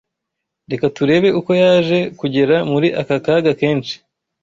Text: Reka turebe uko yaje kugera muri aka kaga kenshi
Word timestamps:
Reka 0.71 0.85
turebe 0.95 1.29
uko 1.39 1.51
yaje 1.61 1.97
kugera 2.19 2.55
muri 2.71 2.87
aka 3.01 3.17
kaga 3.25 3.51
kenshi 3.59 3.95